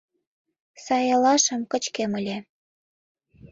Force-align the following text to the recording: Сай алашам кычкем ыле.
Сай 0.83 1.05
алашам 1.15 1.61
кычкем 1.71 2.11
ыле. 2.19 2.37